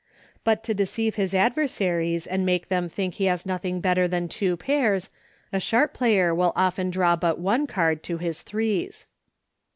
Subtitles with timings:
[0.43, 4.57] But to deceive his adversaries and make them think he has nothing better than two
[4.57, 5.11] pairs,
[5.53, 9.05] a sharp player will often draw but one card to his threes.